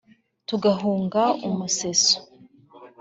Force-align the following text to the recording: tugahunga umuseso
tugahunga 0.47 1.21
umuseso 1.49 2.15